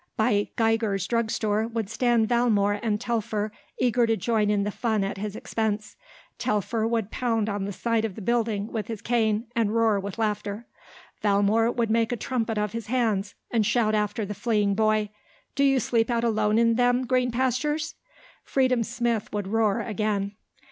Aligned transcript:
By 0.17 0.49
Geiger's 0.55 1.05
drug 1.05 1.29
store 1.29 1.67
would 1.67 1.87
stand 1.87 2.27
Valmore 2.27 2.79
and 2.81 2.99
Telfer, 2.99 3.51
eager 3.79 4.07
to 4.07 4.17
join 4.17 4.49
in 4.49 4.63
the 4.63 4.71
fun 4.71 5.03
at 5.03 5.19
his 5.19 5.35
expense. 5.35 5.95
Telfer 6.39 6.87
would 6.87 7.11
pound 7.11 7.47
on 7.47 7.65
the 7.65 7.71
side 7.71 8.03
of 8.03 8.15
the 8.15 8.21
building 8.23 8.65
with 8.71 8.87
his 8.87 8.99
cane 8.99 9.45
and 9.55 9.75
roar 9.75 9.99
with 9.99 10.17
laughter. 10.17 10.65
Valmore 11.21 11.69
would 11.69 11.91
make 11.91 12.11
a 12.11 12.17
trumpet 12.17 12.57
of 12.57 12.71
his 12.71 12.87
hands 12.87 13.35
and 13.51 13.63
shout 13.63 13.93
after 13.93 14.25
the 14.25 14.33
fleeing 14.33 14.73
boy. 14.73 15.09
"Do 15.53 15.63
you 15.63 15.79
sleep 15.79 16.09
out 16.09 16.23
alone 16.23 16.57
in 16.57 16.77
them 16.77 17.05
green 17.05 17.29
pastures?" 17.29 17.93
Freedom 18.43 18.81
Smith 18.81 19.31
would 19.31 19.47
roar 19.47 19.81
again. 19.81 20.31